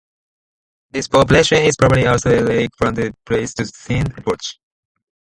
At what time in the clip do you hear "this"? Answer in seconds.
0.89-1.07